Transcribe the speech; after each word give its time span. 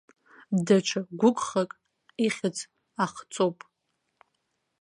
Даҽа 0.65 0.99
гәықәхак 1.19 1.71
ихьӡ 2.25 2.57
ахҵоуп. 3.03 3.59